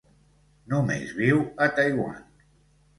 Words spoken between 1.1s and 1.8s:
viu a